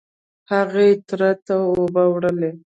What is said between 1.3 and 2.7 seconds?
ته اوبه وړلې.